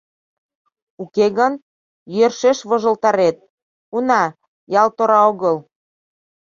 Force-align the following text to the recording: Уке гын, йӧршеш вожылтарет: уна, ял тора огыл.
Уке 1.03 1.25
гын, 1.37 1.53
йӧршеш 2.15 2.57
вожылтарет: 2.69 3.37
уна, 3.95 4.23
ял 4.81 4.89
тора 4.97 5.19
огыл. 5.29 5.57